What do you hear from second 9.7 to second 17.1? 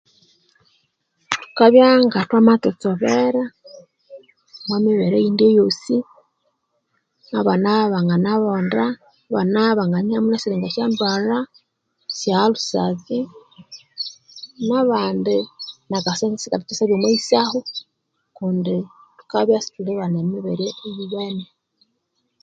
banganiha mwe esiringa syandwalha nesya Ulcers, nabandi nakasente sikalithasyabya omwa